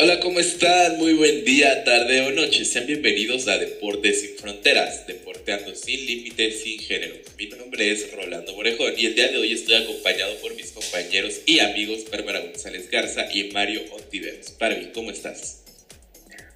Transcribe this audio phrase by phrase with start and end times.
[0.00, 0.96] Hola, ¿cómo están?
[0.98, 2.64] Muy buen día, tarde o noche.
[2.64, 7.16] Sean bienvenidos a Deportes sin Fronteras, deporteando sin límites, sin género.
[7.36, 11.40] Mi nombre es Rolando Morejón y el día de hoy estoy acompañado por mis compañeros
[11.46, 14.56] y amigos Bárbara González Garza y Mario Ontiveros.
[14.56, 15.64] Barbie, ¿cómo estás?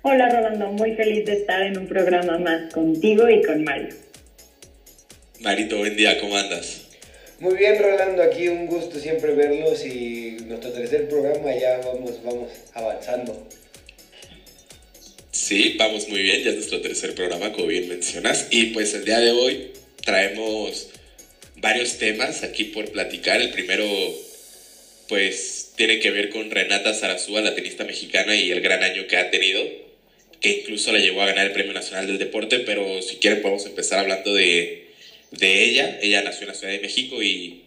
[0.02, 3.92] Hola Rolando, muy feliz de estar en un programa más contigo y con Mario.
[5.40, 6.81] Marito, buen día, ¿cómo andas?
[7.42, 12.52] Muy bien, Rolando, aquí un gusto siempre verlos y nuestro tercer programa ya vamos, vamos
[12.72, 13.48] avanzando.
[15.32, 18.46] Sí, vamos muy bien, ya es nuestro tercer programa, como bien mencionas.
[18.50, 19.72] Y pues el día de hoy
[20.04, 20.90] traemos
[21.56, 23.42] varios temas aquí por platicar.
[23.42, 23.88] El primero,
[25.08, 29.16] pues, tiene que ver con Renata Zarazúa, la tenista mexicana, y el gran año que
[29.16, 29.60] ha tenido,
[30.38, 32.60] que incluso la llevó a ganar el Premio Nacional del Deporte.
[32.60, 34.81] Pero si quieren, podemos empezar hablando de
[35.32, 35.98] de ella.
[36.00, 37.64] Ella nació en la Ciudad de México y,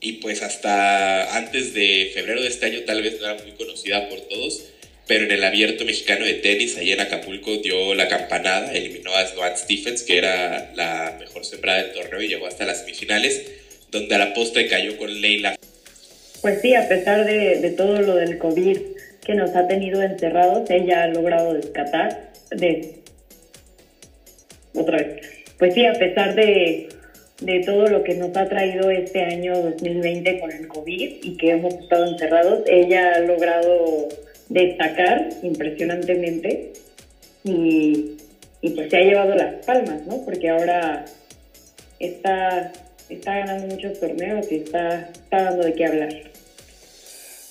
[0.00, 4.08] y pues hasta antes de febrero de este año tal vez no era muy conocida
[4.08, 4.64] por todos,
[5.06, 9.26] pero en el abierto mexicano de tenis, ahí en Acapulco, dio la campanada, eliminó a
[9.26, 13.42] Sloan Stephens, que era la mejor sembrada del torneo y llegó hasta las semifinales,
[13.90, 15.56] donde a la postre cayó con Leila.
[16.40, 18.78] Pues sí, a pesar de, de todo lo del COVID
[19.24, 22.96] que nos ha tenido encerrados, ella ha logrado descatar de...
[24.74, 25.26] Otra vez.
[25.58, 26.88] Pues sí, a pesar de,
[27.40, 31.50] de todo lo que nos ha traído este año 2020 con el COVID y que
[31.50, 32.62] hemos estado encerrados.
[32.66, 34.08] Ella ha logrado
[34.48, 36.72] destacar impresionantemente
[37.44, 38.16] y,
[38.60, 40.24] y pues se ha llevado las palmas, ¿no?
[40.24, 41.04] Porque ahora
[41.98, 42.72] está,
[43.08, 46.32] está ganando muchos torneos y está, está dando de qué hablar.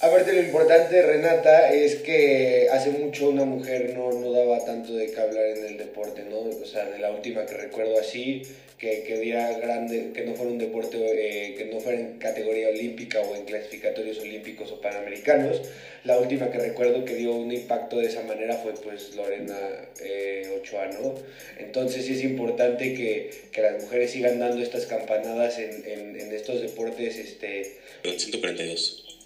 [0.01, 5.11] Aparte lo importante, Renata, es que hace mucho una mujer no, no daba tanto de
[5.11, 6.39] qué hablar en el deporte, ¿no?
[6.39, 8.41] O sea, de la última que recuerdo así,
[8.81, 12.69] que, que diera grande, que no fuera un deporte, eh, que no fuera en categoría
[12.69, 15.61] olímpica o en clasificatorios olímpicos o panamericanos.
[16.03, 19.55] La última que recuerdo que dio un impacto de esa manera fue pues Lorena
[20.03, 21.13] eh, Ochoa, ¿no?
[21.59, 26.33] Entonces sí es importante que, que, las mujeres sigan dando estas campanadas en, en, en
[26.33, 27.19] estos deportes.
[27.19, 27.77] Este...
[28.03, 29.19] 142.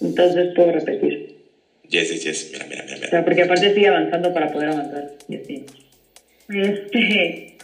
[0.00, 1.34] Entonces puedo repetir.
[1.88, 2.50] Yes, yes, yes.
[2.52, 3.06] Mira, mira, mira.
[3.08, 5.10] O sea, porque aparte sigue avanzando para poder avanzar.
[5.26, 5.66] Yes, sí.
[6.48, 7.55] Este,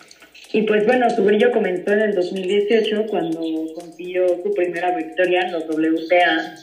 [0.53, 3.41] y pues bueno, su brillo comenzó en el 2018 cuando
[3.75, 6.57] consiguió su primera victoria en los WTA.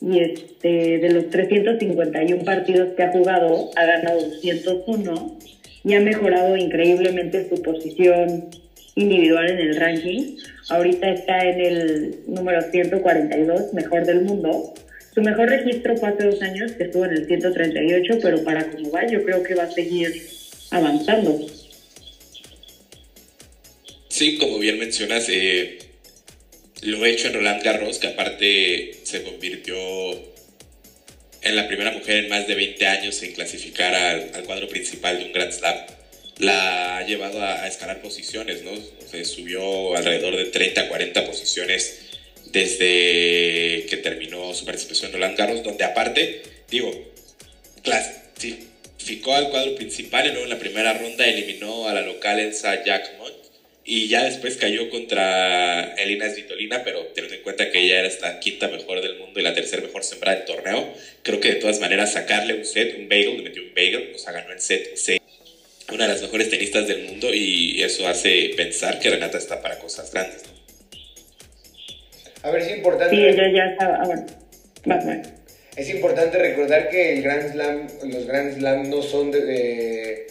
[0.00, 5.38] Y este, de los 351 partidos que ha jugado, ha ganado 201
[5.84, 8.50] y ha mejorado increíblemente su posición
[8.96, 10.36] individual en el ranking.
[10.68, 14.74] Ahorita está en el número 142, mejor del mundo.
[15.14, 18.90] Su mejor registro fue hace dos años, que estuvo en el 138, pero para cómo
[18.90, 20.12] va, yo creo que va a seguir
[20.70, 21.38] avanzando.
[24.14, 25.76] Sí, como bien mencionas, eh,
[26.82, 29.76] lo he hecho en Roland Garros, que aparte se convirtió
[31.42, 35.18] en la primera mujer en más de 20 años en clasificar al, al cuadro principal
[35.18, 35.74] de un Grand Slam.
[36.38, 38.70] La ha llevado a, escalar posiciones, ¿no?
[39.10, 41.98] Se subió alrededor de 30, 40 posiciones
[42.52, 47.12] desde que terminó su participación en Roland Garros, donde aparte, digo,
[47.82, 52.84] clasificó al cuadro principal y luego en la primera ronda eliminó a la local Elsa
[52.84, 53.23] Jackmont
[53.84, 58.40] y ya después cayó contra Elina Svitolina, pero teniendo en cuenta que ella era la
[58.40, 61.80] quinta mejor del mundo y la tercera mejor sembrada del torneo, creo que de todas
[61.80, 64.96] maneras sacarle un set, un bagel, le metió un bagel, o sea, ganó el set
[64.96, 65.20] 6
[65.92, 69.78] una de las mejores tenistas del mundo y eso hace pensar que Renata está para
[69.78, 70.42] cosas grandes.
[70.44, 70.54] ¿no?
[72.42, 73.14] A ver, es importante.
[73.14, 73.76] Sí, ella ya.
[73.80, 74.26] Ah, bueno.
[74.86, 75.28] Vas, vas.
[75.76, 80.26] Es importante recordar que el Grand Slam, los Grand Slam no son de, de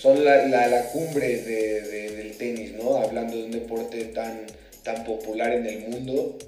[0.00, 2.96] son la, la, la cumbre de, de, del tenis, ¿no?
[2.96, 4.46] Hablando de un deporte tan,
[4.82, 6.38] tan popular en el mundo,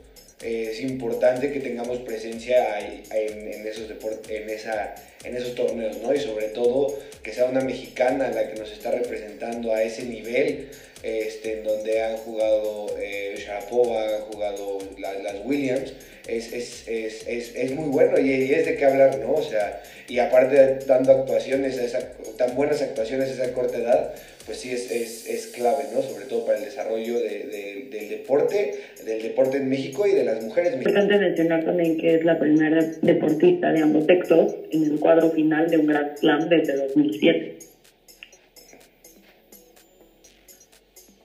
[0.41, 3.91] eh, es importante que tengamos presencia en, en, esos
[4.29, 6.15] en, esa, en esos torneos, ¿no?
[6.15, 10.69] Y sobre todo que sea una mexicana la que nos está representando a ese nivel,
[11.03, 15.93] este, en donde han jugado eh, Sharapova, han jugado la, las Williams,
[16.29, 19.33] es, es, es, es, muy bueno y, y, es de qué hablar, ¿no?
[19.35, 21.99] O sea, y aparte dando actuaciones, a esa,
[22.37, 24.15] tan buenas actuaciones a esa corta edad,
[24.47, 26.03] pues sí es, clave, ¿no?
[26.03, 30.25] Sobre todo para el desarrollo de, de, del deporte, del deporte en México y de
[30.25, 31.05] las mujeres mexicanas.
[31.05, 35.69] Importante mencionar también que es la primera deportista de ambos sexos en el cuadro final
[35.69, 37.72] de un Grand Slam desde 2007.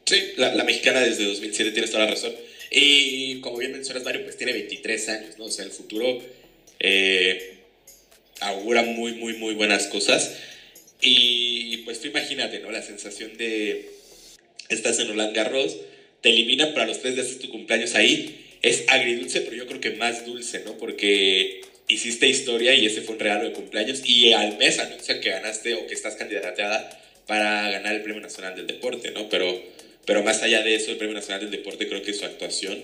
[0.07, 2.33] Sí, la, mexicana desde 2007, tienes toda la razón.
[2.71, 5.45] Y como bien mencionas, Mario, pues tiene 23 años, ¿no?
[5.45, 6.21] O sea, el futuro
[6.79, 7.57] eh,
[8.39, 10.33] augura muy, muy, muy buenas cosas.
[11.01, 12.71] Y pues tú imagínate, ¿no?
[12.71, 13.89] La sensación de
[14.69, 15.75] estás en Roland Garros,
[16.21, 18.45] te eliminan para los tres días de tu cumpleaños ahí.
[18.61, 20.77] Es agridulce, pero yo creo que más dulce, ¿no?
[20.77, 21.59] Porque
[21.89, 25.73] hiciste historia y ese fue un regalo de cumpleaños y al mes anuncia que ganaste
[25.73, 29.27] o que estás candidateada para ganar el Premio Nacional del Deporte, ¿no?
[29.27, 29.61] Pero,
[30.07, 32.79] pero más allá de eso, el Premio Nacional del Deporte creo que su actuación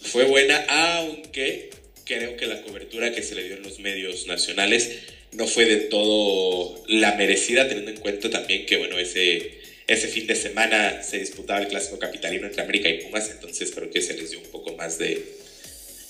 [0.00, 1.70] fue buena, aunque
[2.04, 4.98] creo que la cobertura que se le dio en los medios nacionales
[5.32, 9.52] no fue de todo la merecida, teniendo en cuenta también que, bueno, ese,
[9.86, 13.90] ese fin de semana se disputaba el clásico capitalino entre América y Pumas, entonces creo
[13.90, 15.22] que se les dio un poco más de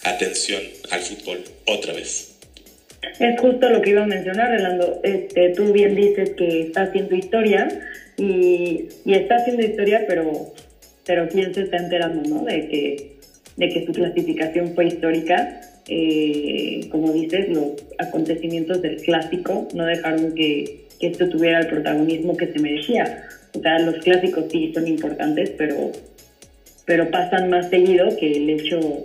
[0.05, 2.37] atención al fútbol otra vez.
[3.19, 5.01] Es justo lo que iba a mencionar, Relando.
[5.03, 7.69] Este, tú bien dices que está haciendo historia
[8.17, 10.52] y, y está haciendo historia, pero,
[11.05, 12.45] pero quién se está enterando, ¿no?
[12.45, 13.13] De que,
[13.57, 15.61] de que su clasificación fue histórica.
[15.89, 22.37] Eh, como dices, los acontecimientos del clásico no dejaron que, que esto tuviera el protagonismo
[22.37, 23.29] que se merecía.
[23.55, 25.91] O sea, los clásicos sí son importantes, pero,
[26.87, 29.05] pero pasan más seguido que el hecho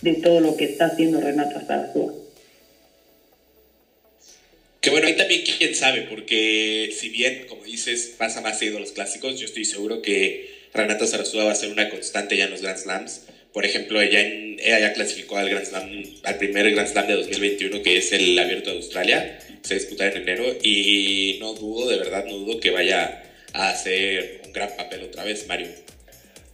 [0.00, 2.14] de todo lo que está haciendo Renata Zarazúa.
[4.80, 8.92] Que bueno, ahí también quién sabe, porque si bien, como dices, pasa más seguido los
[8.92, 12.62] clásicos, yo estoy seguro que Renata Zarazúa va a ser una constante ya en los
[12.62, 13.22] Grand Slams.
[13.52, 17.82] Por ejemplo, ella, ella ya clasificó al, Grand Slam, al primer Grand Slam de 2021,
[17.82, 22.24] que es el Abierto de Australia, se disputa en enero, y no dudo, de verdad,
[22.26, 23.22] no dudo que vaya
[23.52, 25.66] a hacer un gran papel otra vez, Mario.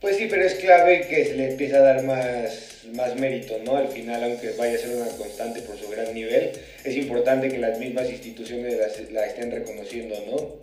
[0.01, 3.77] Pues sí, pero es clave que se le empiece a dar más, más mérito, ¿no?
[3.77, 6.53] Al final, aunque vaya a ser una constante por su gran nivel,
[6.85, 8.77] es importante que las mismas instituciones
[9.11, 10.61] la, estén reconociendo, ¿no?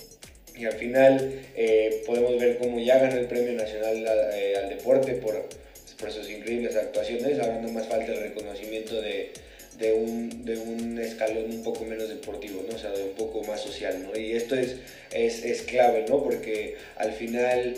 [0.56, 5.14] Y al final eh, podemos ver cómo ya gana el Premio Nacional eh, al Deporte
[5.14, 5.48] por,
[6.00, 9.32] por sus increíbles actuaciones, ahora no más falta el reconocimiento de,
[9.80, 12.76] de un, de un escalón un poco menos deportivo, ¿no?
[12.76, 14.20] O sea, de un poco más social, ¿no?
[14.20, 14.76] Y esto es,
[15.12, 16.24] es, es clave, ¿no?
[16.24, 17.76] Porque al final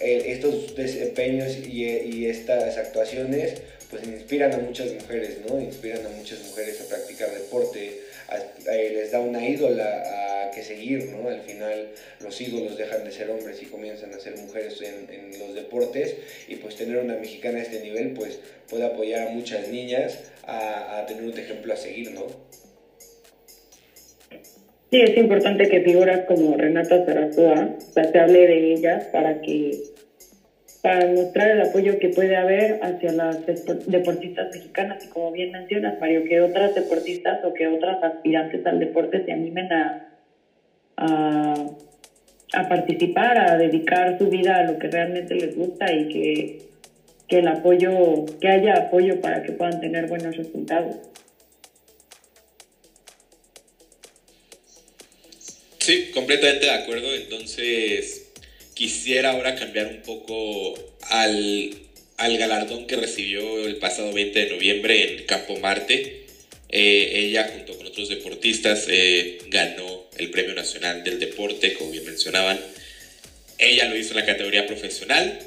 [0.00, 3.54] eh, estos desempeños y, y, estas actuaciones
[3.90, 5.60] pues inspiran a muchas mujeres, ¿no?
[5.60, 8.00] Inspiran a muchas mujeres a practicar deporte,
[8.66, 10.02] les da una ídola
[10.46, 11.28] a que seguir, ¿no?
[11.28, 11.88] Al final
[12.20, 16.16] los ídolos dejan de ser hombres y comienzan a ser mujeres en, en los deportes
[16.48, 18.38] y pues tener una mexicana a este nivel pues
[18.68, 22.26] puede apoyar a muchas niñas a, a tener un ejemplo a seguir, ¿no?
[24.90, 29.40] Sí, es importante que figuras como Renata Zarazúa, o sea, se hable de ellas para
[29.40, 29.95] que
[30.86, 33.44] para mostrar el apoyo que puede haber hacia las
[33.86, 38.78] deportistas mexicanas y como bien mencionas, Mario, que otras deportistas o que otras aspirantes al
[38.78, 40.16] deporte se animen a,
[40.96, 41.54] a,
[42.52, 46.58] a participar, a dedicar su vida a lo que realmente les gusta y que,
[47.26, 50.98] que el apoyo, que haya apoyo para que puedan tener buenos resultados.
[55.78, 57.12] Sí, completamente de acuerdo.
[57.12, 58.25] Entonces,
[58.76, 60.74] quisiera ahora cambiar un poco
[61.08, 61.74] al,
[62.18, 66.26] al galardón que recibió el pasado 20 de noviembre en Campo Marte.
[66.68, 72.04] Eh, ella, junto con otros deportistas, eh, ganó el Premio Nacional del Deporte, como bien
[72.04, 72.60] mencionaban.
[73.56, 75.38] Ella lo hizo en la categoría profesional.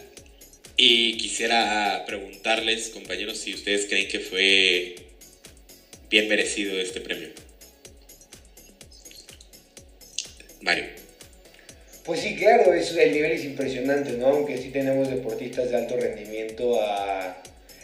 [0.76, 4.96] Y quisiera preguntarles, compañeros, si ustedes creen que fue
[6.10, 7.30] bien merecido este premio.
[10.62, 10.99] Mario.
[12.10, 14.30] Pues sí, claro, es, el nivel es impresionante, ¿no?
[14.30, 16.80] Aunque sí tenemos deportistas de alto rendimiento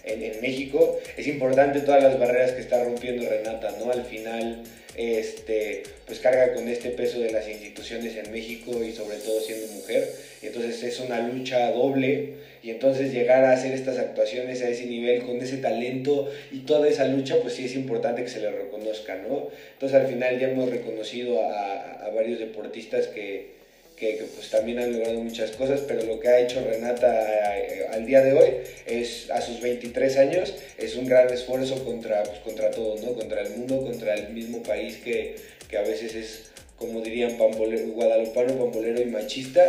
[0.03, 3.91] en, México, es importante todas las barreras que está rompiendo Renata, ¿no?
[3.91, 4.63] Al final,
[4.95, 9.67] este, pues carga con este peso de las instituciones en México y sobre todo siendo
[9.73, 14.87] mujer, entonces es una lucha doble, y entonces llegar a hacer estas actuaciones a ese
[14.87, 18.49] nivel, con ese talento y toda esa lucha, pues sí es importante que se le
[18.49, 19.49] reconozca, ¿no?
[19.73, 23.53] Entonces al final ya hemos reconocido a, a varios deportistas que,
[23.95, 28.05] que, pues también han logrado muchas cosas, pero lo que ha hecho Renata eh, al
[28.05, 28.49] día de hoy
[28.85, 33.13] es, a sus 23 años, es un gran esfuerzo contra, pues, contra todo, ¿no?
[33.13, 35.35] Contra el mundo, contra el mismo país que,
[35.69, 39.63] que a veces es, como dirían, pambolero, guadalupano, pambolero y machista,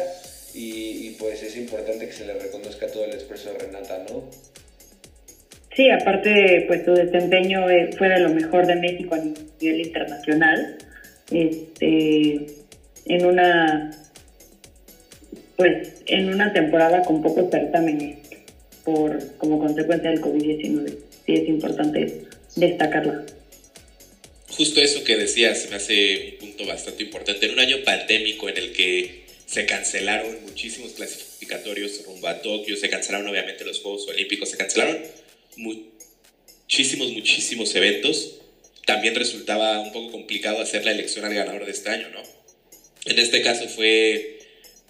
[0.54, 4.24] y, pues es importante que se le reconozca todo el esfuerzo de Renata, ¿no?
[5.74, 10.78] Sí, aparte, pues su desempeño eh, fue de lo mejor de México a nivel internacional,
[11.30, 12.46] este,
[13.04, 13.90] en una
[15.56, 18.18] pues en una temporada con pocos certámenes
[18.84, 20.96] por como consecuencia del COVID-19.
[21.26, 23.26] Sí es importante destacarla.
[24.48, 27.46] Justo eso que decías me hace un punto bastante importante.
[27.46, 32.88] En un año pandémico en el que se cancelaron muchísimos clasificatorios rumbo a Tokio, se
[32.88, 34.98] cancelaron obviamente los Juegos Olímpicos, se cancelaron
[35.56, 38.40] muchísimos, muchísimos eventos.
[38.86, 42.22] También resultaba un poco complicado hacer la elección al ganador de este año, ¿no?
[43.04, 44.35] En este caso fue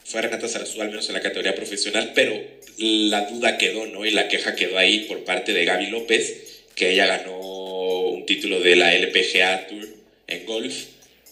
[0.06, 2.40] fue Renata Zarazú, al menos en la categoría profesional, pero
[2.78, 4.06] la duda quedó, ¿no?
[4.06, 8.60] Y la queja quedó ahí por parte de Gaby López, que ella ganó un título
[8.60, 9.88] de la LPGA Tour
[10.28, 10.84] en golf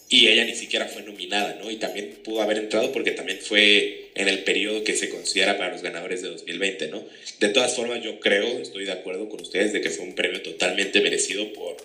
[0.09, 1.71] y ella ni siquiera fue nominada, ¿no?
[1.71, 5.71] Y también pudo haber entrado porque también fue en el periodo que se considera para
[5.71, 7.03] los ganadores de 2020, ¿no?
[7.39, 10.41] De todas formas, yo creo, estoy de acuerdo con ustedes de que fue un premio
[10.41, 11.77] totalmente merecido por,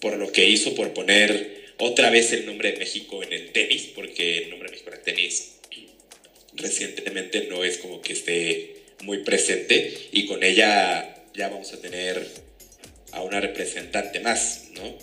[0.00, 3.88] por lo que hizo, por poner otra vez el nombre de México en el tenis,
[3.94, 5.55] porque el nombre de México en el tenis
[6.56, 12.26] recientemente no es como que esté muy presente y con ella ya vamos a tener
[13.12, 14.96] a una representante más, ¿no?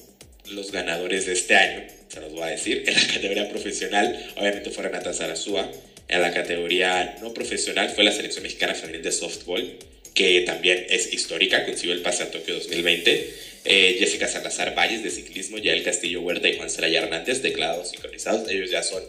[0.54, 4.72] Los ganadores de este año, se los voy a decir, en la categoría profesional, obviamente
[4.72, 5.72] fue Renata Zarazúa,
[6.08, 9.78] en la categoría no profesional fue la selección mexicana femenil de softball,
[10.14, 13.34] que también es histórica, consiguió el pase a Tokio 2020.
[13.66, 18.50] Eh, Jessica Salazar Valles de ciclismo, Yael Castillo Huerta y Juan Celaya Hernández, declarados sincronizados.
[18.50, 19.02] Ellos ya son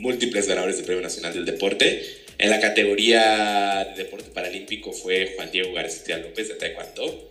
[0.00, 2.04] múltiples ganadores del Premio Nacional del Deporte.
[2.38, 7.30] En la categoría de deporte paralímpico fue Juan Diego García López de Taekwondo.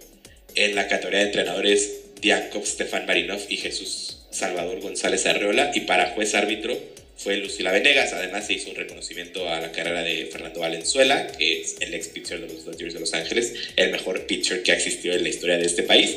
[0.56, 5.72] En la categoría de entrenadores, Diankov Stefan Marinov y Jesús Salvador González Arreola.
[5.74, 6.78] Y para juez árbitro
[7.18, 8.14] fue Lucila Venegas.
[8.14, 12.10] Además, se hizo un reconocimiento a la carrera de Fernando Valenzuela, que es el ex
[12.10, 15.30] pitcher de los Dodgers de Los Ángeles, el mejor pitcher que ha existido en la
[15.30, 16.16] historia de este país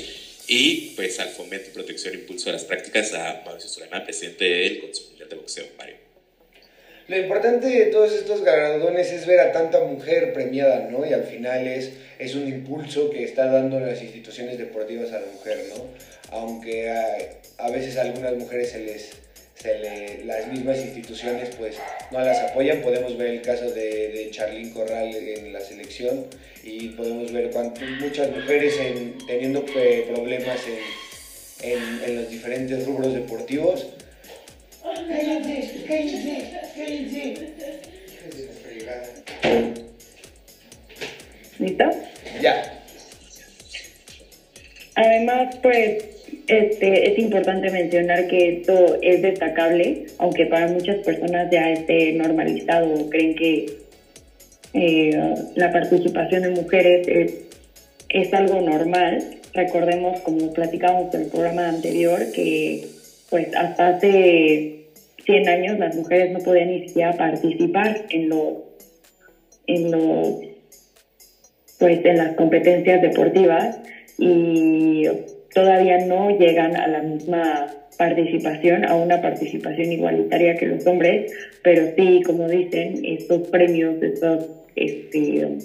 [0.49, 4.83] y pues al fomento, protección e impulso de las prácticas a Mauricio Suleiman, presidente del
[4.83, 6.02] Mundial de Boxeo, Mario.
[7.13, 11.05] Lo importante de todos estos galardones es ver a tanta mujer premiada, ¿no?
[11.05, 15.27] Y al final es, es un impulso que está dando las instituciones deportivas a la
[15.27, 15.85] mujer, ¿no?
[16.31, 21.77] Aunque a, veces a algunas mujeres se les, las mismas instituciones pues
[22.13, 22.81] no las apoyan.
[22.81, 26.25] Podemos ver el caso de, de Charlín Corral en la selección
[26.65, 27.51] y podemos ver
[28.01, 28.79] muchas mujeres
[29.27, 30.61] teniendo eh, problemas
[31.63, 33.87] en, en, los diferentes rubros deportivos.
[34.83, 37.53] Cállense, cállense, cállense.
[41.59, 41.85] ¿Listo?
[42.41, 42.83] Ya.
[44.95, 46.05] Además, pues
[46.49, 53.09] este, es importante mencionar que esto es destacable, aunque para muchas personas ya esté normalizado,
[53.09, 53.79] creen que
[54.75, 57.35] eh, la participación de mujeres es,
[58.09, 59.23] es, algo normal.
[59.55, 62.89] Recordemos, como platicamos en el programa anterior, que
[63.33, 64.89] pues hasta hace
[65.25, 68.59] 100 años las mujeres no podían ni siquiera participar en los
[69.67, 70.39] en los
[71.79, 73.81] pues en las competencias deportivas
[74.19, 75.09] y
[75.55, 81.95] todavía no llegan a la misma participación, a una participación igualitaria que los hombres, pero
[81.97, 84.47] sí, como dicen, estos premios, estos,
[84.77, 85.59] este,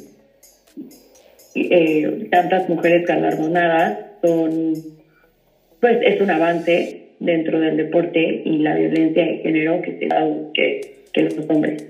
[1.55, 4.73] eh, tantas mujeres galardonadas son,
[5.79, 10.27] pues es un avance dentro del deporte y la violencia de género que se da
[10.53, 10.81] que,
[11.13, 11.83] que los hombres.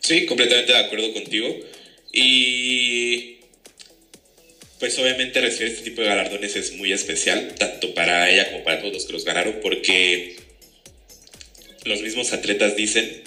[0.00, 1.54] Sí, completamente de acuerdo contigo.
[2.12, 3.40] Y
[4.78, 8.80] pues obviamente recibir este tipo de galardones es muy especial, tanto para ella como para
[8.80, 10.36] todos los que los ganaron, porque
[11.84, 13.22] los mismos atletas dicen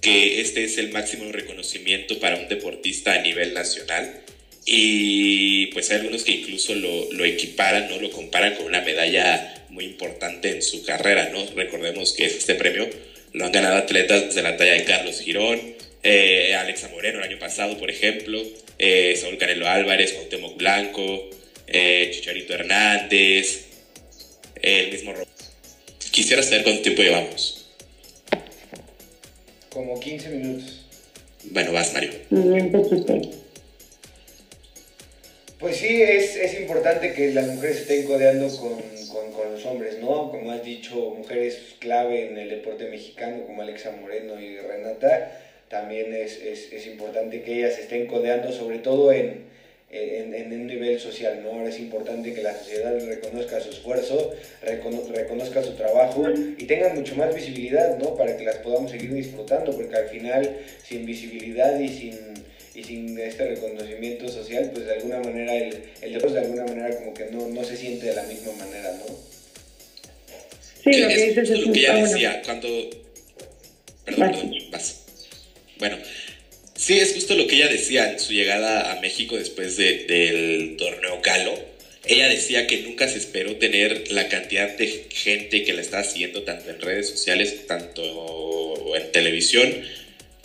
[0.00, 4.22] que este es el máximo reconocimiento para un deportista a nivel nacional.
[4.64, 7.98] Y pues hay algunos que incluso lo, lo equiparan, ¿no?
[7.98, 11.44] Lo comparan con una medalla muy importante en su carrera, ¿no?
[11.54, 12.88] Recordemos que este premio
[13.32, 15.60] lo han ganado atletas de la talla de Carlos Girón,
[16.02, 18.42] eh, Alexa Moreno el año pasado, por ejemplo,
[18.78, 21.30] eh, Saúl Canelo Álvarez, Cuauhtémoc Blanco,
[21.66, 23.66] eh, Chicharito Hernández,
[24.62, 25.14] el mismo
[26.10, 27.59] Quisiera saber cuánto tiempo llevamos.
[29.72, 30.86] Como 15 minutos.
[31.44, 32.10] Bueno, vas, Mario.
[35.58, 38.80] Pues sí, es, es, importante que las mujeres estén codeando con,
[39.12, 40.30] con, con, los hombres, ¿no?
[40.30, 46.14] Como has dicho, mujeres clave en el deporte mexicano como Alexa Moreno y Renata también
[46.14, 49.49] es, es, es, importante que ellas estén codeando, sobre todo en,
[49.90, 51.50] en, en, un nivel social, ¿no?
[51.50, 54.32] Ahora es importante que la sociedad reconozca su esfuerzo,
[54.62, 56.24] reconozca su trabajo
[56.56, 58.14] y tengan mucho más visibilidad, ¿no?
[58.14, 62.18] Para que las podamos seguir disfrutando, porque al final, sin visibilidad y sin,
[62.74, 66.96] y sin este reconocimiento social, pues de alguna manera el, el deporte de alguna manera
[66.96, 69.30] como que no, no se siente de la misma manera, ¿no?
[70.84, 72.68] Sí, lo que dices es, lo que ella decía, cuando...
[74.04, 75.02] Perdón, perdón, vas.
[75.78, 75.98] Bueno,
[76.90, 81.20] sí, es justo lo que ella decía en su llegada a México después del torneo
[81.22, 81.56] Galo.
[82.04, 86.42] Ella decía que nunca se esperó tener la cantidad de gente que la estaba siguiendo
[86.42, 89.72] tanto en redes sociales, tanto en televisión,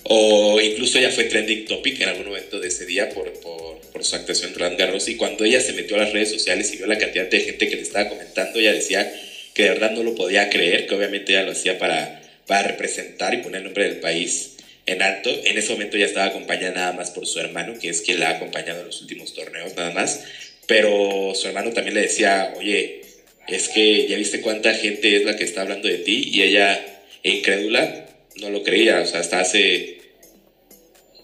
[0.04, 3.34] o incluso ella fue trending topic en algún momento de ese día por,
[4.04, 5.08] su actuación en Roland Garros.
[5.08, 7.68] Y cuando ella se metió a las redes sociales y vio la cantidad de gente
[7.68, 9.12] que le estaba comentando, ella decía
[9.56, 13.38] que de verdad no lo podía creer, que obviamente ella lo hacía para representar y
[13.38, 14.55] poner el nombre del país
[14.86, 15.30] en alto.
[15.46, 18.30] En ese momento ya estaba acompañada nada más por su hermano, que es quien la
[18.30, 20.24] ha acompañado en los últimos torneos nada más.
[20.68, 23.02] Pero su hermano también le decía, oye,
[23.48, 26.84] es que ya viste cuánta gente es la que está hablando de ti y ella,
[27.24, 29.02] incrédula, no lo creía.
[29.02, 30.00] O sea, hasta hace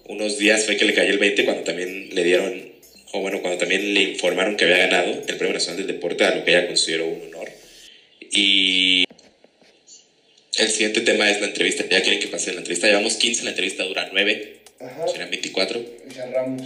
[0.05, 2.71] unos días fue que le cayó el 20 cuando también le dieron,
[3.13, 6.35] o bueno, cuando también le informaron que había ganado el Premio Nacional del Deporte, a
[6.35, 7.49] lo que ella consideró un honor.
[8.31, 9.05] Y
[10.57, 11.85] el siguiente tema es la entrevista.
[11.89, 12.87] Ya quieren que pase la entrevista.
[12.87, 14.57] Llevamos 15, la entrevista dura 9.
[14.79, 15.07] Ajá.
[15.07, 15.85] Serán 24.
[16.13, 16.61] cerramos.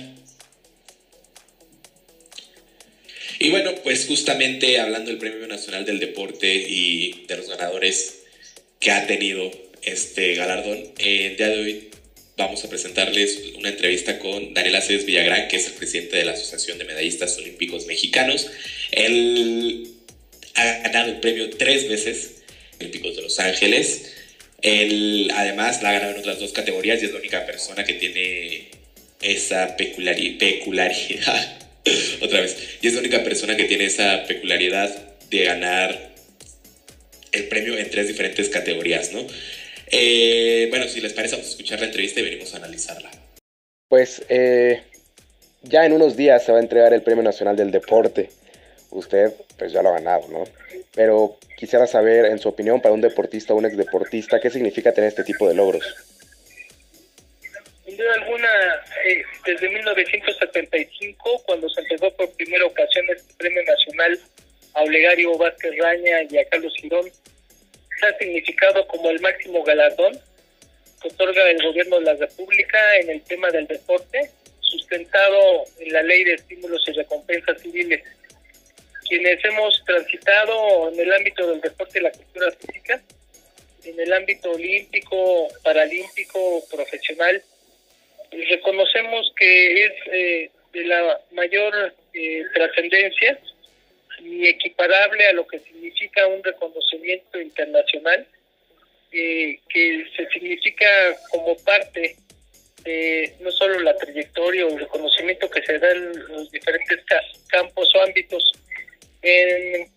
[3.40, 8.20] Y bueno, pues justamente hablando del Premio Nacional del Deporte y de los ganadores
[8.80, 9.52] que ha tenido
[9.82, 11.90] este galardón, el día de hoy
[12.38, 16.32] vamos a presentarles una entrevista con Daniel Aceves Villagrán, que es el presidente de la
[16.32, 18.48] Asociación de Medallistas Olímpicos Mexicanos.
[18.92, 19.92] Él
[20.56, 22.35] ha ganado el premio tres veces
[22.92, 24.14] De Los Ángeles.
[24.62, 27.94] Él además la ha ganado en otras dos categorías y es la única persona que
[27.94, 28.70] tiene
[29.22, 31.58] esa peculiaridad.
[32.22, 32.78] Otra vez.
[32.82, 34.90] Y es la única persona que tiene esa peculiaridad
[35.30, 36.16] de ganar
[37.32, 39.26] el premio en tres diferentes categorías, ¿no?
[39.92, 43.12] Eh, bueno, si les parece, vamos a escuchar la entrevista y venimos a analizarla.
[43.88, 44.82] Pues eh,
[45.64, 48.30] ya en unos días se va a entregar el Premio Nacional del Deporte.
[48.96, 50.46] Usted, pues ya lo ha ganado, ¿no?
[50.96, 55.10] Pero quisiera saber, en su opinión, para un deportista o un exdeportista, ¿qué significa tener
[55.10, 55.84] este tipo de logros?
[57.84, 58.50] Sin duda alguna,
[59.06, 64.20] eh, desde 1975, cuando se empezó por primera ocasión este premio nacional
[64.74, 67.12] a Olegario Vázquez Raña y a Carlos Girón,
[68.00, 70.18] se ha significado como el máximo galardón
[71.02, 76.02] que otorga el gobierno de la República en el tema del deporte, sustentado en la
[76.02, 78.02] ley de estímulos y recompensas civiles
[79.08, 83.02] quienes hemos transitado en el ámbito del deporte y la cultura física,
[83.86, 87.42] en el ámbito olímpico, paralímpico, profesional,
[88.32, 93.40] reconocemos que es eh, de la mayor eh, trascendencia
[94.20, 98.26] y equiparable a lo que significa un reconocimiento internacional,
[99.12, 100.88] eh, que se significa
[101.30, 102.16] como parte
[102.84, 107.00] de no solo la trayectoria o el reconocimiento que se da en los diferentes
[107.48, 108.52] campos o ámbitos
[109.22, 109.90] en,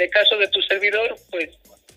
[0.00, 1.50] el caso de tu servidor, pues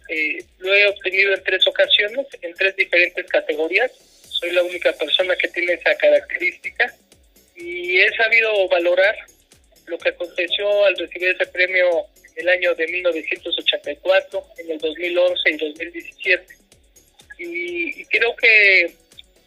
[0.09, 3.91] eh, lo he obtenido en tres ocasiones, en tres diferentes categorías.
[4.29, 6.93] Soy la única persona que tiene esa característica
[7.55, 9.15] y he sabido valorar
[9.87, 12.05] lo que aconteció al recibir ese premio
[12.35, 16.45] en el año de 1984, en el 2011 y 2017.
[17.39, 18.93] Y, y creo que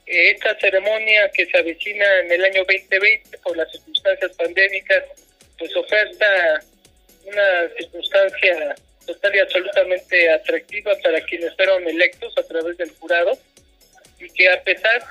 [0.06, 5.04] esta ceremonia que se avecina en el año 2020 por las circunstancias pandémicas,
[9.06, 13.36] total y absolutamente atractiva para quienes fueron electos a través del jurado
[14.18, 15.02] y que a pesar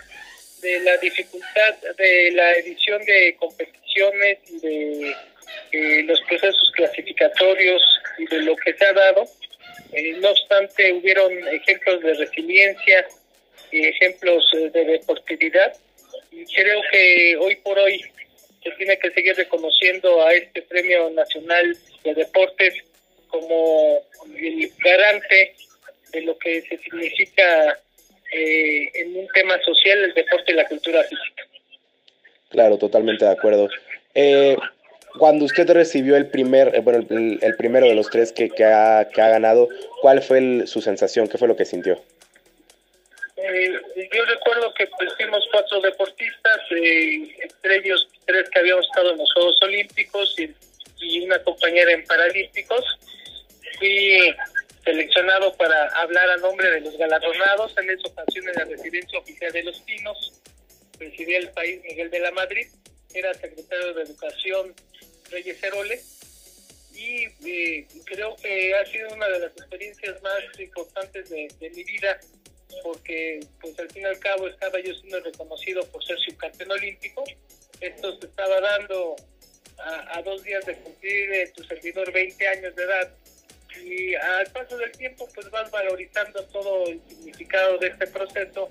[0.62, 5.16] de la dificultad de la edición de competiciones y de
[5.72, 7.82] eh, los procesos clasificatorios
[8.18, 9.26] y de lo que se ha dado,
[9.94, 13.08] eh, no obstante hubieron ejemplos de resiliencia
[13.72, 15.76] y ejemplos eh, de deportividad.
[16.32, 18.02] Y creo que hoy por hoy
[18.64, 22.76] se tiene que seguir reconociendo a este Premio Nacional de Deportes
[23.32, 24.02] como
[24.38, 25.56] el garante
[26.12, 27.80] de lo que se significa
[28.34, 31.44] eh, en un tema social el deporte y la cultura física.
[32.50, 33.70] Claro, totalmente de acuerdo.
[34.14, 34.58] Eh,
[35.18, 39.08] cuando usted recibió el primer, eh, bueno, el, primero de los tres que, que, ha,
[39.14, 39.70] que ha ganado,
[40.02, 41.28] ¿cuál fue su sensación?
[41.28, 42.02] ¿Qué fue lo que sintió?
[44.14, 49.34] yo recuerdo que pues, fuimos cuatro deportistas, entre ellos tres que habíamos estado en los
[49.34, 50.54] Juegos Olímpicos y
[51.02, 52.86] y una compañera en Paralímpicos.
[53.82, 54.36] Fui
[54.86, 59.52] seleccionado para hablar a nombre de los galardonados en esa ocasión en la residencia oficial
[59.52, 60.40] de Los Pinos.
[61.00, 62.68] Presidía el país Miguel de la Madrid,
[63.12, 64.76] era secretario de Educación
[65.32, 66.20] Reyes Heroles
[66.94, 71.84] y eh, creo que ha sido una de las experiencias más importantes de, de, mi
[71.84, 72.20] vida
[72.84, 77.24] porque pues al fin y al cabo estaba yo siendo reconocido por ser subcampeón olímpico.
[77.80, 79.16] Esto se estaba dando
[79.80, 83.12] a, dos días de cumplir eh, tu servidor 20 años de edad
[83.84, 88.70] y al paso del tiempo pues vas valorizando todo el significado de este proceso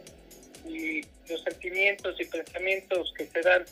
[0.66, 3.64] y los sentimientos y pensamientos que se dan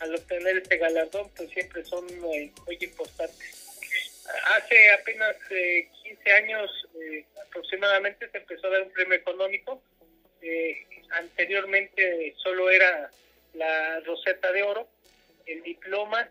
[0.00, 3.66] al obtener este galardón pues siempre son muy, importantes.
[4.56, 6.70] Hace apenas 15 eh, años
[7.00, 9.82] eh, aproximadamente se empezó a dar un premio económico.
[11.10, 13.10] anteriormente solo era
[13.54, 14.88] la roseta de oro,
[15.46, 16.28] el diploma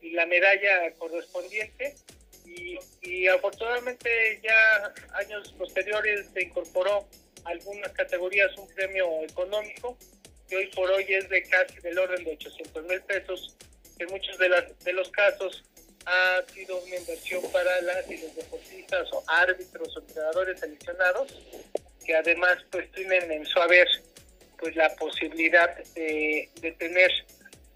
[0.00, 1.94] y la medalla correspondiente.
[2.44, 7.06] Y, afortunadamente ya años posteriores se incorporó
[7.44, 9.96] algunas categorías un premio económico
[10.48, 13.56] que hoy por hoy es de casi del orden de 800 mil pesos,
[13.96, 15.62] que en muchos de, las, de los casos
[16.06, 21.34] ha sido una inversión para las y los deportistas o árbitros o entrenadores seleccionados,
[22.04, 23.88] que además pues tienen en su haber
[24.58, 27.10] pues la posibilidad de, de tener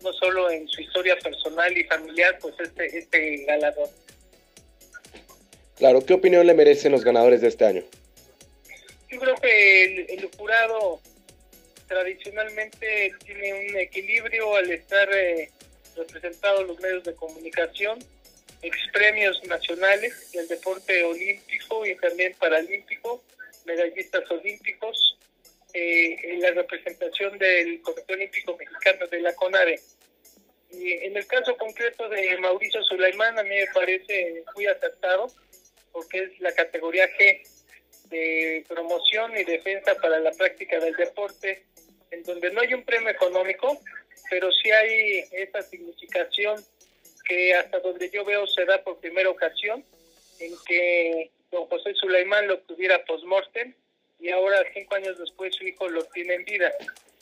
[0.05, 3.88] no solo en su historia personal y familiar pues este, este galardón.
[5.76, 7.82] Claro, ¿qué opinión le merecen los ganadores de este año?
[9.10, 11.00] Yo creo que el, el jurado
[11.88, 15.50] tradicionalmente tiene un equilibrio al estar eh,
[15.96, 17.98] representados los medios de comunicación,
[18.62, 23.22] expremios nacionales del deporte olímpico y también paralímpico,
[23.64, 25.18] medallistas olímpicos,
[25.72, 29.80] eh, en la representación del Comité Olímpico Mexicano de la CONADE.
[30.70, 35.26] Y en el caso concreto de Mauricio Sulaimán, a mí me parece muy acertado,
[35.94, 37.40] porque es la categoría G
[38.11, 41.64] de promoción y defensa para la práctica del deporte,
[42.11, 43.80] en donde no hay un premio económico,
[44.28, 46.62] pero sí hay esa significación
[47.26, 49.85] que hasta donde yo veo se da por primera ocasión,
[50.40, 53.72] en que don José Sulaimán lo tuviera post-mortem
[54.18, 56.72] y ahora, cinco años después, su hijo lo tiene en vida.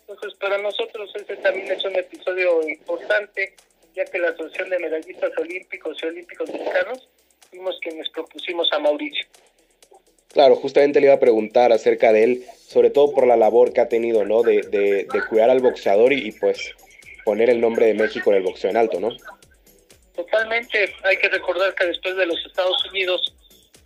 [0.01, 3.55] Entonces, para nosotros ese también es un episodio importante,
[3.95, 7.09] ya que la Asociación de Medallistas Olímpicos y Olímpicos Mexicanos
[7.53, 9.27] fuimos quienes propusimos a Mauricio.
[10.29, 13.83] Claro, justamente le iba a preguntar acerca de él, sobre todo por la labor que
[13.83, 14.43] ha tenido, ¿no?
[14.43, 16.73] De, de, de cuidar al boxeador y, y, pues
[17.27, 19.11] poner el nombre de México en el boxeo en alto, ¿no?
[20.15, 23.35] Totalmente, hay que recordar que después de los Estados Unidos,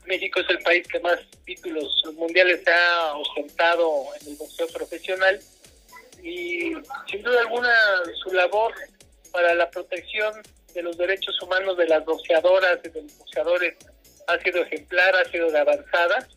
[0.07, 5.41] México es el país que más títulos mundiales ha ostentado en el boxeo profesional
[6.23, 6.73] y
[7.11, 7.75] sin duda alguna
[8.23, 8.73] su labor
[9.33, 10.33] para la protección
[10.77, 13.75] de los derechos humanos de las boxeadoras y de los boxeadores
[14.27, 16.29] ha sido ejemplar, ha sido de avanzada.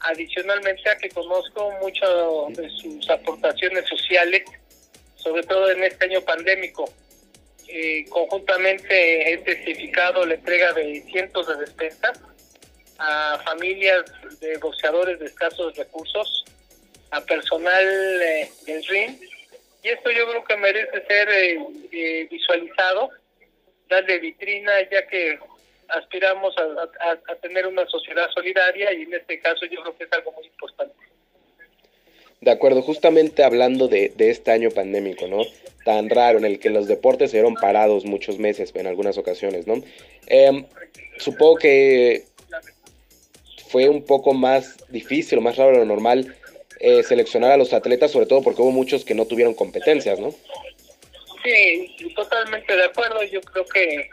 [0.00, 4.44] Adicionalmente a que conozco mucho de sus aportaciones sociales,
[5.16, 6.84] sobre todo en este año pandémico.
[7.66, 12.20] Eh, conjuntamente he testificado la entrega de cientos de despensas
[12.98, 14.04] a familias
[14.40, 16.44] de boxeadores de escasos recursos,
[17.10, 19.18] a personal eh, del ring,
[19.82, 23.10] y esto yo creo que merece ser eh, visualizado,
[23.88, 25.38] darle vitrina, ya que
[25.88, 30.12] aspiramos a, a, tener una sociedad solidaria y en este caso yo creo que es
[30.12, 30.94] algo muy importante.
[32.40, 35.42] De acuerdo, justamente hablando de, de este año pandémico, ¿no?
[35.84, 39.66] Tan raro en el que los deportes se vieron parados muchos meses en algunas ocasiones,
[39.66, 39.82] ¿no?
[40.26, 40.64] Eh,
[41.18, 42.24] supongo que
[43.68, 46.34] fue un poco más difícil más raro de lo normal
[46.80, 50.34] eh, seleccionar a los atletas, sobre todo porque hubo muchos que no tuvieron competencias, ¿no?
[51.44, 53.22] Sí, totalmente de acuerdo.
[53.24, 54.08] Yo creo que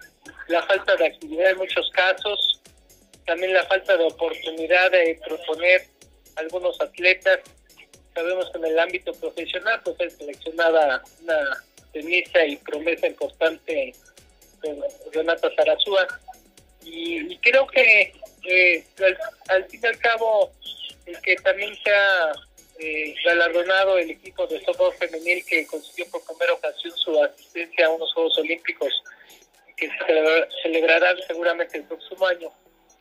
[0.49, 2.61] la falta de actividad en muchos casos,
[3.25, 5.87] también la falta de oportunidad de proponer
[6.35, 7.39] algunos atletas.
[8.13, 11.63] Sabemos que en el ámbito profesional pues es seleccionada una
[11.93, 13.93] tenista y promesa importante
[15.13, 16.07] Renata Zarazúa.
[16.83, 18.13] Y, y creo que
[18.43, 19.17] eh, al,
[19.47, 20.51] al, fin y al cabo
[21.05, 22.33] el que también se ha
[22.81, 27.89] eh, galardonado el equipo de softball femenil que consiguió por primera ocasión su asistencia a
[27.89, 29.03] unos Juegos Olímpicos
[29.77, 32.51] que se celebrarán seguramente el próximo año,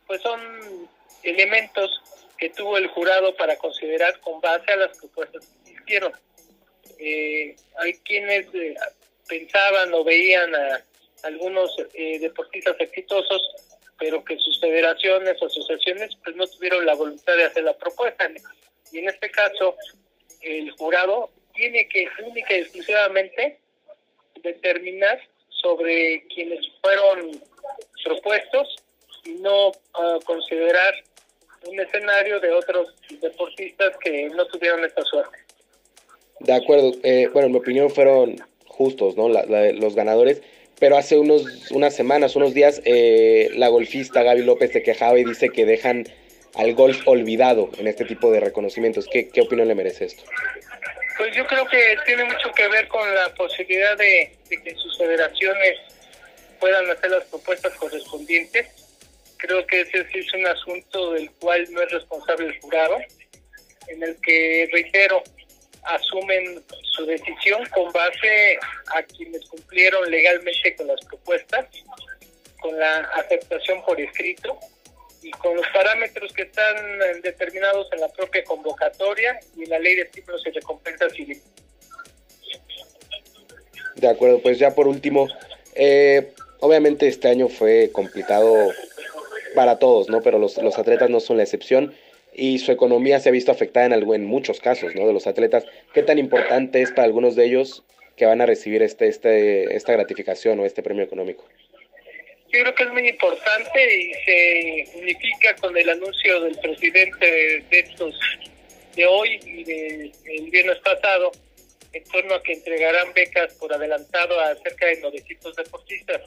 [0.07, 0.89] pues son
[1.23, 2.01] elementos
[2.37, 6.11] que tuvo el jurado para considerar con base a las propuestas que hicieron.
[6.97, 8.75] Eh, hay quienes eh,
[9.27, 10.83] pensaban o veían a
[11.23, 13.41] algunos eh, deportistas exitosos,
[13.99, 18.27] pero que sus federaciones o asociaciones pues no tuvieron la voluntad de hacer la propuesta.
[18.91, 19.75] Y en este caso,
[20.41, 23.57] el jurado tiene que única y exclusivamente
[24.43, 27.41] determinar sobre quienes fueron
[28.03, 28.75] propuestos
[29.25, 30.93] y no uh, considerar
[31.67, 35.37] un escenario de otros deportistas que no tuvieron esta suerte.
[36.39, 39.29] De acuerdo, eh, bueno, en mi opinión fueron justos, ¿no?
[39.29, 40.41] La, la, los ganadores,
[40.79, 45.23] pero hace unos, unas semanas, unos días, eh, la golfista Gaby López se quejaba y
[45.23, 46.05] dice que dejan
[46.55, 49.07] al golf olvidado en este tipo de reconocimientos.
[49.11, 50.23] ¿Qué, qué opinión le merece esto?
[51.17, 55.77] Pues yo creo que tiene mucho que ver con la posibilidad de, que sus federaciones
[56.59, 58.67] puedan hacer las propuestas correspondientes.
[59.37, 62.97] Creo que ese es un asunto del cual no es responsable el jurado,
[63.87, 65.23] en el que, reitero,
[65.83, 68.57] asumen su decisión con base
[68.95, 71.67] a quienes cumplieron legalmente con las propuestas,
[72.59, 74.59] con la aceptación por escrito
[75.21, 76.75] y con los parámetros que están
[77.21, 81.41] determinados en la propia convocatoria y la ley de estímulos y recompensas civil.
[83.95, 85.27] De acuerdo, pues ya por último,
[85.75, 88.71] eh, obviamente este año fue complicado
[89.53, 90.21] para todos, ¿no?
[90.21, 91.93] Pero los, los atletas no son la excepción.
[92.33, 95.05] y su economía se ha visto afectada en, algo, en muchos casos, ¿no?
[95.05, 95.65] De los atletas.
[95.93, 97.83] ¿Qué tan importante es para algunos de ellos
[98.15, 101.43] que van a recibir este, este, esta gratificación o este premio económico?
[102.51, 107.79] Yo creo que es muy importante y se unifica con el anuncio del presidente de
[107.79, 108.19] estos
[108.93, 111.31] de hoy y del viernes pasado
[111.93, 116.21] en torno a que entregarán becas por adelantado a cerca de 900 deportistas.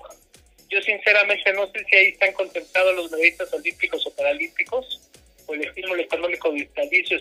[0.71, 5.03] Yo sinceramente no sé si ahí están contemplados los medallistas olímpicos o paralímpicos
[5.47, 7.19] o el estímulo económico vitalicio.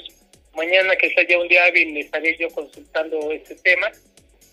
[0.54, 3.92] Mañana que sea ya un día hábil estaré yo consultando este tema,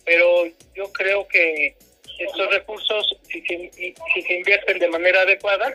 [0.05, 1.77] pero yo creo que
[2.25, 5.75] estos recursos, si se, si se invierten de manera adecuada,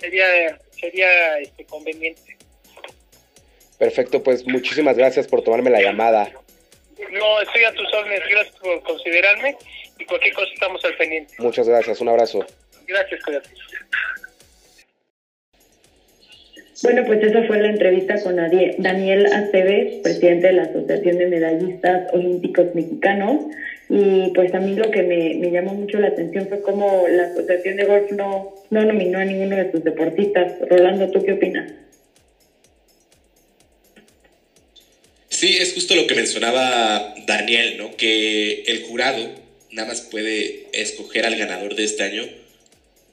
[0.00, 2.36] sería, sería este, conveniente.
[3.78, 6.30] Perfecto, pues muchísimas gracias por tomarme la llamada.
[7.12, 9.56] No, estoy a tus órdenes, gracias por considerarme
[9.98, 11.34] y cualquier cosa estamos al pendiente.
[11.38, 12.46] Muchas gracias, un abrazo.
[12.86, 13.50] Gracias, cuídate.
[16.82, 22.12] Bueno, pues esa fue la entrevista con Daniel Aceves, presidente de la Asociación de Medallistas
[22.12, 23.46] Olímpicos Mexicanos.
[23.88, 27.26] Y pues a mí lo que me, me llamó mucho la atención fue cómo la
[27.26, 30.54] Asociación de Golf no, no nominó a ninguno de sus deportistas.
[30.68, 31.72] Rolando, ¿tú qué opinas?
[35.28, 37.94] Sí, es justo lo que mencionaba Daniel, ¿no?
[37.96, 39.28] Que el jurado
[39.70, 42.24] nada más puede escoger al ganador de este año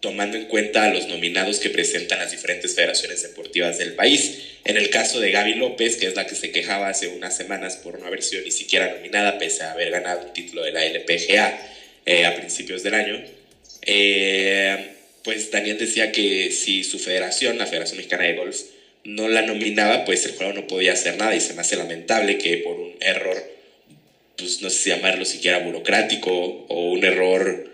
[0.03, 4.37] tomando en cuenta a los nominados que presentan las diferentes federaciones deportivas del país.
[4.65, 7.77] En el caso de Gaby López, que es la que se quejaba hace unas semanas
[7.77, 10.85] por no haber sido ni siquiera nominada, pese a haber ganado un título de la
[10.85, 11.57] LPGA
[12.05, 13.23] eh, a principios del año,
[13.83, 14.89] eh,
[15.23, 18.57] pues Daniel decía que si su federación, la Federación Mexicana de Golf,
[19.05, 22.37] no la nominaba, pues el jurado no podía hacer nada y se me hace lamentable
[22.37, 23.41] que por un error,
[24.35, 27.71] pues no sé si llamarlo siquiera burocrático o un error,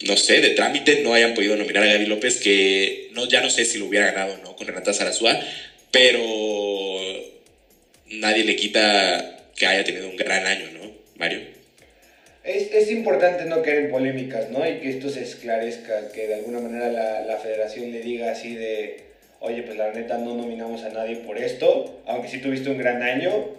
[0.00, 3.50] no sé, de trámite, no hayan podido nominar a Gaby López, que no, ya no
[3.50, 5.40] sé si lo hubiera ganado no con Renata Zarazúa,
[5.90, 6.20] pero
[8.10, 11.40] nadie le quita que haya tenido un gran año, ¿no, Mario?
[12.42, 14.68] Es, es, importante no caer en polémicas, ¿no?
[14.68, 18.54] Y que esto se esclarezca, que de alguna manera la, la federación le diga así
[18.54, 19.04] de
[19.44, 23.02] oye, pues la neta no nominamos a nadie por esto, aunque sí tuviste un gran
[23.02, 23.50] año,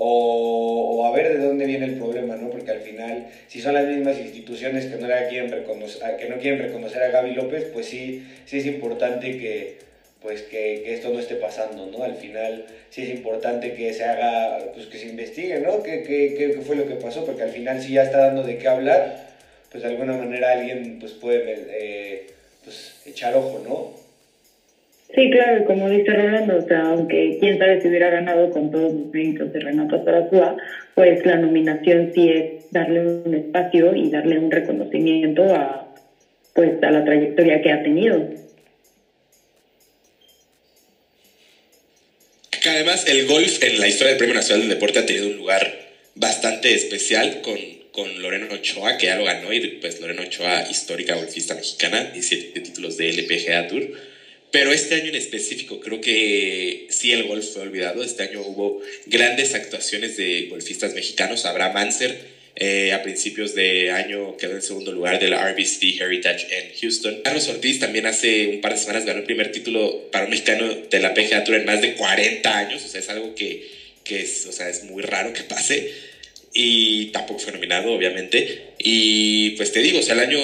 [0.00, 2.50] o, a ver de dónde viene el problema, ¿no?
[2.50, 6.60] Porque al final, si son las mismas instituciones que no, quieren, reconocer, que no quieren
[6.60, 9.78] reconocer a Gaby López, pues sí, sí es importante que,
[10.22, 12.04] pues que, esto no esté pasando, ¿no?
[12.04, 15.82] Al final sí es importante que se haga, pues que se investigue, ¿no?
[15.82, 17.24] ¿Qué, qué, qué fue lo que pasó?
[17.26, 19.26] Porque al final si ya está dando de qué hablar,
[19.72, 22.26] pues de alguna manera alguien pues puede eh,
[22.64, 23.97] pues, echar ojo, ¿no?
[25.14, 28.92] Sí, claro, como dice Rolando, o sea, aunque quién sabe si hubiera ganado con todos
[28.92, 30.54] los méritos de Renato Zarazúa,
[30.94, 35.86] pues la nominación sí es darle un espacio y darle un reconocimiento a,
[36.52, 38.26] pues, a la trayectoria que ha tenido.
[42.68, 45.88] además el golf en la historia del Premio Nacional del Deporte ha tenido un lugar
[46.14, 47.58] bastante especial con,
[47.92, 52.60] con Lorena Ochoa, que ya lo ganó, y pues Lorena Ochoa, histórica golfista mexicana, 17
[52.60, 53.88] títulos de LPGA Tour
[54.50, 58.02] pero este año en específico creo que sí el golf fue olvidado.
[58.02, 61.44] Este año hubo grandes actuaciones de golfistas mexicanos.
[61.44, 66.72] Abraham Anser eh, a principios de año quedó en segundo lugar del RBC Heritage en
[66.80, 67.20] Houston.
[67.22, 70.74] Carlos Ortiz también hace un par de semanas ganó el primer título para un mexicano
[70.74, 72.84] de la PGA Tour en más de 40 años.
[72.84, 73.70] O sea, es algo que,
[74.02, 75.92] que es, o sea, es muy raro que pase.
[76.60, 78.72] Y tampoco fue nominado, obviamente.
[78.78, 80.40] Y pues te digo, o sea, el año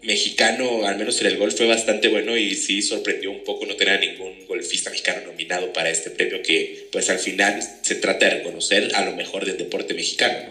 [0.00, 3.74] mexicano, al menos en el golf, fue bastante bueno y sí sorprendió un poco no
[3.74, 8.26] tener a ningún golfista mexicano nominado para este premio que pues al final se trata
[8.26, 10.50] de reconocer a lo mejor del deporte mexicano.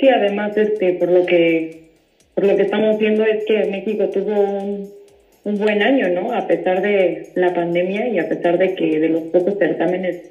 [0.00, 1.82] Sí, además este por lo que
[2.34, 4.88] por lo que estamos viendo es que México tuvo
[5.44, 6.32] un buen año, ¿no?
[6.32, 10.22] A pesar de la pandemia y a pesar de que de los pocos certámenes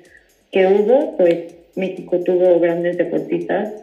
[0.52, 3.74] que hubo, pues México tuvo grandes deportistas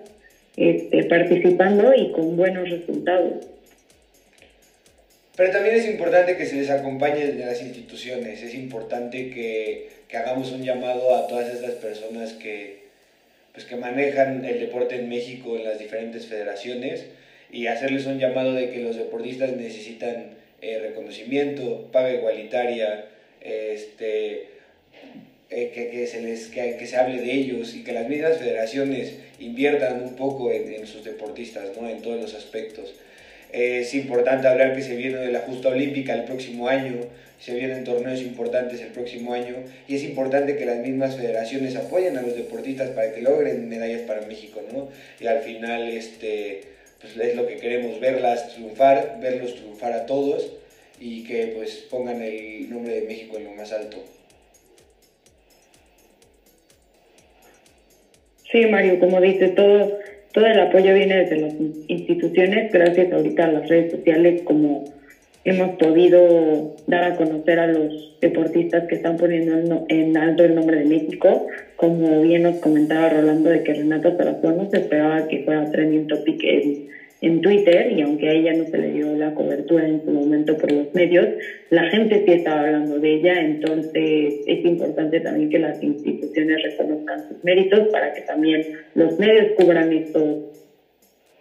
[0.57, 3.46] este, participando y con buenos resultados.
[5.37, 10.16] Pero también es importante que se les acompañe desde las instituciones, es importante que, que,
[10.16, 12.85] hagamos un llamado a todas estas personas que,
[13.52, 17.07] pues que manejan el deporte en México en las diferentes federaciones
[17.50, 23.07] y hacerles un llamado de que los deportistas necesitan eh, reconocimiento, paga igualitaria,
[23.40, 24.48] este,
[25.57, 28.38] eh, que, que, se les, que, que, se hable de ellos y que las mismas
[28.38, 31.88] federaciones inviertan un poco en, sus deportistas, ¿no?
[31.88, 32.93] en todos los aspectos.
[33.53, 36.97] es importante hablar que se viene de la justa olímpica el próximo año,
[37.38, 39.55] se vienen torneos importantes el próximo año
[39.87, 44.03] y es importante que las mismas federaciones apoyen a los deportistas para que logren medallas
[44.03, 44.88] para México, ¿no?
[45.21, 46.62] Y al final este,
[47.01, 50.51] pues es lo que queremos, verlas triunfar, verlos triunfar a todos
[50.99, 54.03] y que pues pongan el nombre de México en lo más alto.
[58.55, 59.99] Sí, Mario, como dice, todo,
[60.31, 61.55] todo el apoyo viene desde las
[61.88, 64.85] instituciones, gracias ahorita a las redes sociales, como
[65.43, 70.77] hemos podido dar a conocer a los deportistas que están poniendo en alto el nombre
[70.79, 71.49] de México.
[71.75, 76.40] Como bien nos comentaba Rolando de que Renata Tarazona se esperaba que fuera trending topic
[76.45, 76.87] en,
[77.27, 80.57] en Twitter y aunque a ella no se le dio la cobertura en su momento
[80.57, 81.27] por los medios,
[81.71, 87.29] la gente sí estaba hablando de ella, entonces es importante también que las instituciones reconozcan
[87.29, 88.63] sus méritos para que también
[88.95, 90.67] los medios cubran estos,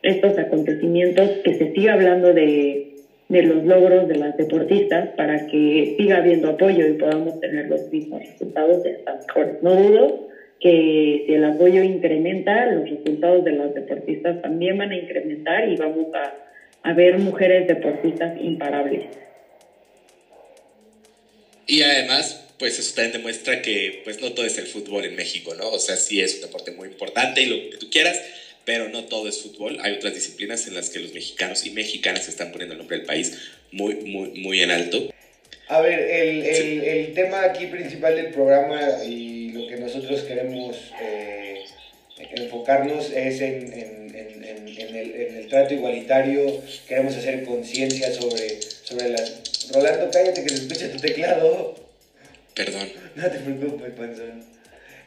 [0.01, 2.93] estos acontecimientos, que se siga hablando de
[3.29, 7.91] de los logros de las deportistas para que siga habiendo apoyo y podamos tener los
[7.91, 9.63] mismos resultados de estas mejores.
[9.63, 10.27] No dudo
[10.63, 15.75] que si el apoyo incrementa, los resultados de las deportistas también van a incrementar y
[15.75, 16.33] vamos a,
[16.89, 19.07] a ver mujeres deportistas imparables.
[21.67, 25.53] Y además, pues eso también demuestra que pues no todo es el fútbol en México,
[25.53, 25.69] ¿no?
[25.69, 28.21] O sea, sí es un deporte muy importante y lo que tú quieras,
[28.63, 29.79] pero no todo es fútbol.
[29.81, 33.05] Hay otras disciplinas en las que los mexicanos y mexicanas están poniendo el nombre del
[33.05, 35.13] país muy, muy, muy en alto.
[35.67, 39.42] A ver, el, el, el tema aquí principal del programa y
[40.03, 41.63] nosotros queremos eh,
[42.35, 48.61] enfocarnos es en, en, en, en, el, en el trato igualitario, queremos hacer conciencia sobre,
[48.61, 49.71] sobre las...
[49.73, 51.75] Rolando, cállate que se escucha tu teclado.
[52.53, 52.89] Perdón.
[53.15, 54.43] No te preocupes, panzón.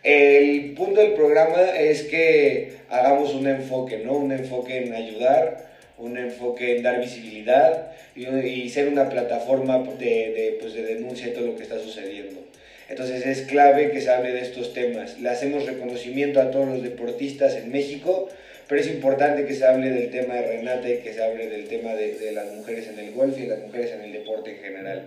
[0.02, 4.14] El punto del programa es que hagamos un enfoque, ¿no?
[4.14, 10.58] Un enfoque en ayudar, un enfoque en dar visibilidad y, ser una plataforma de, de,
[10.58, 12.45] pues de denuncia de todo lo que está sucediendo.
[12.88, 15.18] Entonces es clave que se hable de estos temas.
[15.18, 18.28] Le hacemos reconocimiento a todos los deportistas en México,
[18.68, 21.94] pero es importante que se hable del tema de Renate, que se hable del tema
[21.94, 25.02] de, de las mujeres en el golf y las mujeres en el deporte en general.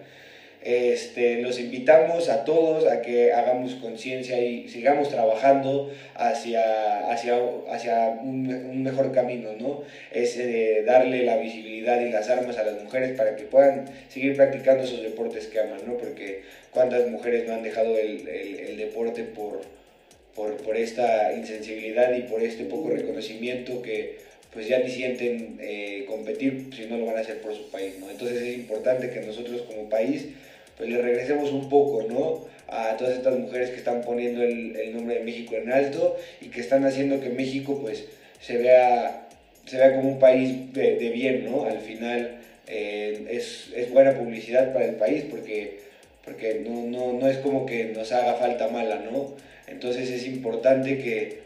[0.61, 8.09] Este, los invitamos a todos a que hagamos conciencia y sigamos trabajando hacia, hacia, hacia
[8.21, 9.83] un, un mejor camino, ¿no?
[10.11, 10.37] Es
[10.85, 15.01] darle la visibilidad y las armas a las mujeres para que puedan seguir practicando esos
[15.01, 15.97] deportes que aman, ¿no?
[15.97, 16.41] Porque
[16.71, 19.61] cuántas mujeres no han dejado el, el, el deporte por,
[20.35, 26.05] por, por esta insensibilidad y por este poco reconocimiento que pues ya ni sienten eh,
[26.07, 28.09] competir si no lo van a hacer por su país, ¿no?
[28.09, 30.29] Entonces es importante que nosotros como país
[30.79, 32.45] pues le regresemos un poco, ¿no?
[32.69, 36.61] A todas estas mujeres que están poniendo el, nombre de México en alto y que
[36.61, 38.05] están haciendo que México pues
[38.39, 39.27] se vea,
[39.65, 41.65] se vea como un país de, de bien, ¿no?
[41.65, 45.81] Al final eh, es, es, buena publicidad para el país porque,
[46.23, 49.33] porque no, no, no, es como que nos haga falta mala, ¿no?
[49.67, 51.39] Entonces es importante que,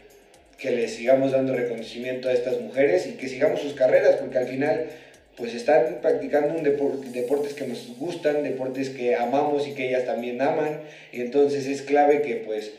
[0.58, 4.46] que les sigamos dando reconocimiento a estas mujeres y que sigamos sus carreras porque al
[4.46, 4.86] final
[5.36, 10.06] pues están practicando un deporte, deportes que nos gustan, deportes que amamos y que ellas
[10.06, 10.80] también aman,
[11.12, 12.72] y entonces es clave que pues,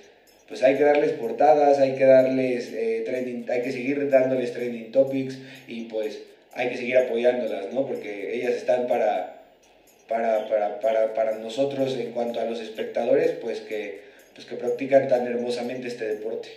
[0.48, 5.38] pues hay que darles portadas, hay que darles eh, hay que seguir dándoles trending topics
[5.68, 6.22] y pues
[6.54, 7.86] hay que seguir apoyándolas, ¿no?
[7.86, 9.42] Porque ellas están para,
[10.08, 14.00] para, para, para, para nosotros en cuanto a los espectadores, pues que,
[14.34, 16.48] pues que practican tan hermosamente este deporte.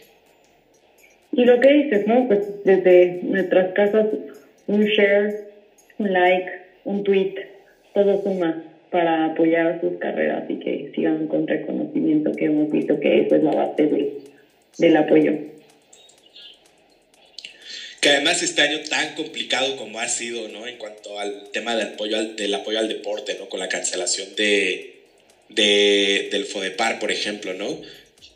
[1.32, 2.28] Y lo que dices, ¿no?
[2.28, 4.06] Pues desde nuestras casas,
[4.68, 5.47] un share
[5.98, 6.48] un like,
[6.84, 7.34] un tweet,
[7.94, 13.20] todo suma para apoyar sus carreras y que sigan con reconocimiento que hemos visto que
[13.20, 14.12] eso es la base de,
[14.78, 15.32] del apoyo.
[18.00, 20.66] Que además este año tan complicado como ha sido, ¿no?
[20.66, 23.48] En cuanto al tema del apoyo al, del apoyo al deporte, ¿no?
[23.48, 25.02] Con la cancelación de,
[25.48, 27.80] de del FODEPAR, por ejemplo, ¿no?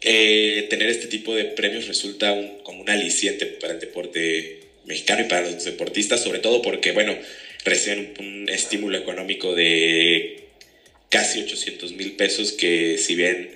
[0.01, 5.23] Eh, tener este tipo de premios resulta un, como un aliciente para el deporte mexicano
[5.23, 7.17] y para los deportistas, sobre todo porque, bueno,
[7.65, 10.45] reciben un, estímulo económico de
[11.09, 13.51] casi 800 mil pesos que si bien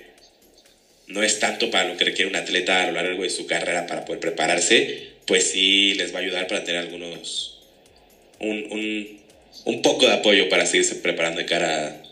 [1.07, 3.87] no es tanto para lo que requiere un atleta a lo largo de su carrera
[3.87, 7.59] para poder prepararse, pues sí les va a ayudar para tener algunos,
[8.40, 9.21] un, un,
[9.65, 12.02] un poco de apoyo para seguirse preparando de cara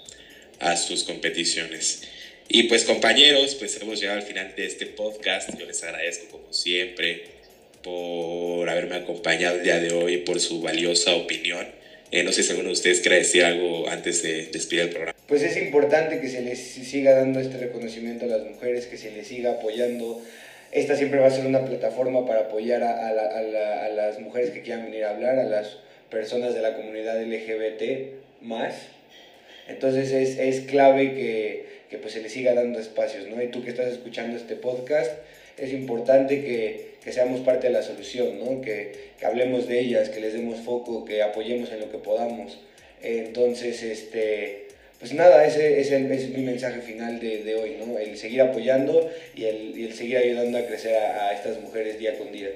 [0.60, 2.02] a, a, sus competiciones.
[2.48, 5.50] Y pues compañeros, pues hemos llegado al final de este podcast.
[5.58, 7.24] Yo les agradezco como siempre
[7.82, 11.66] por haberme acompañado el día de hoy, por su valiosa opinión.
[12.14, 15.18] Eh, no sé si alguno de ustedes quiere decir algo antes de despedir el programa.
[15.26, 19.10] Pues es importante que se les siga dando este reconocimiento a las mujeres, que se
[19.10, 20.22] les siga apoyando.
[20.70, 23.88] Esta siempre va a ser una plataforma para apoyar a, a, la, a, la, a
[23.88, 28.74] las mujeres que quieran venir a hablar, a las personas de la comunidad LGBT más.
[29.66, 33.42] Entonces es, es clave que, que pues se les siga dando espacios, ¿no?
[33.42, 35.10] Y tú que estás escuchando este podcast,
[35.58, 38.62] es importante que, que seamos parte de la solución, ¿no?
[38.62, 42.58] que, hablemos de ellas, que les demos foco, que apoyemos en lo que podamos.
[43.02, 47.98] Entonces, este, pues nada, ese, ese es mi mensaje final de, hoy, ¿no?
[47.98, 52.50] El seguir apoyando y el, seguir ayudando a crecer a, estas mujeres día con día.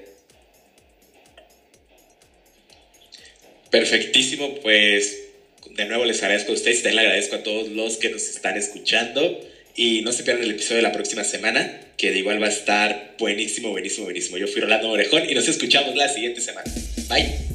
[3.71, 5.25] Perfectísimo, pues
[5.71, 8.29] de nuevo les agradezco a ustedes y también le agradezco a todos los que nos
[8.29, 9.41] están escuchando.
[9.77, 12.51] Y no se pierdan el episodio de la próxima semana, que de igual va a
[12.51, 14.39] estar buenísimo, buenísimo, buenísimo.
[14.39, 16.73] Yo fui Rolando Orejón y nos escuchamos la siguiente semana.
[17.09, 17.48] Bye.